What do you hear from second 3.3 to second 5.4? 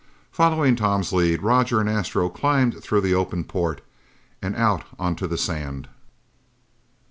port and out onto the